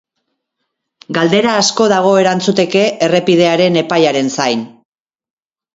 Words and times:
Galdera 1.17 1.51
asko 1.65 1.87
dago 1.93 2.15
erantzuteke, 2.23 2.83
errepidearen 3.09 3.79
epaiaren 3.87 4.35
zain. 4.39 4.71